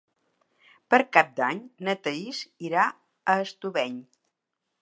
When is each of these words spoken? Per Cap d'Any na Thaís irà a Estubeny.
Per 0.93 0.99
Cap 1.17 1.29
d'Any 1.41 1.59
na 1.89 1.95
Thaís 2.07 2.41
irà 2.71 2.89
a 3.35 3.37
Estubeny. 3.47 4.05